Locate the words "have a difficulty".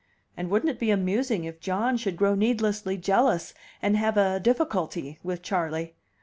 3.95-5.19